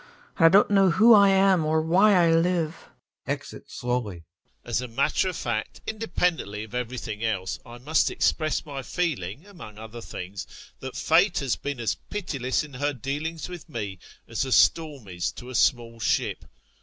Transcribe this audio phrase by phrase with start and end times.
[0.37, 2.89] and I don't know who I am or why I live.
[3.27, 4.23] [Exit slowly.]
[4.65, 4.69] EPIKHODOV.
[4.71, 9.77] As a matter of fact, independently of everything else, I must express my feeling, among
[9.77, 10.47] other things,
[10.79, 15.31] that fate has been as pitiless in her dealings with me as a storm is
[15.33, 16.45] to a small ship.